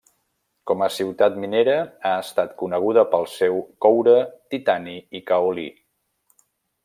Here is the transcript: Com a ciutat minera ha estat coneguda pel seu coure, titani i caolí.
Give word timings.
Com 0.69 0.79
a 0.85 0.87
ciutat 0.93 1.35
minera 1.41 1.75
ha 2.09 2.13
estat 2.21 2.55
coneguda 2.63 3.03
pel 3.13 3.29
seu 3.35 3.61
coure, 3.87 4.17
titani 4.55 4.95
i 5.19 5.23
caolí. 5.31 5.67